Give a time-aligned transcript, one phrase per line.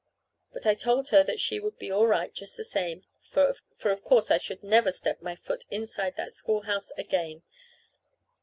[0.51, 3.53] But I told her that she would be all right, just the same, for
[3.91, 7.43] of course I should never step my foot inside of that schoolhouse again.